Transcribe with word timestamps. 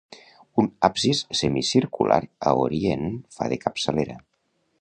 Un 0.63 0.69
absis 0.87 1.19
semicircular 1.41 2.19
a 2.53 2.57
orient 2.65 3.07
fa 3.37 3.51
de 3.55 3.63
capçalera. 3.67 4.21